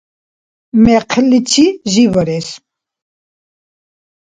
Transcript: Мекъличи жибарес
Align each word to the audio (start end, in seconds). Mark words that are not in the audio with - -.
Мекъличи 0.83 1.65
жибарес 1.91 2.47